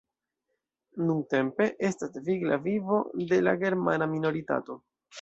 [1.09, 3.05] Nuntempe estas vigla vivo
[3.35, 4.85] de la germana minoritato.